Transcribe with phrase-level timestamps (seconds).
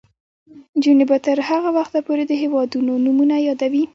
[0.75, 3.83] نجونې به تر هغه وخته پورې د هیوادونو نومونه یادوي.